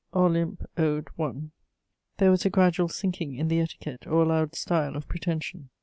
[0.15, 0.65] OLYMP.
[0.79, 1.07] OD.
[1.19, 1.51] I.
[2.17, 5.69] there was a gradual sinking in the etiquette or allowed style of pretension.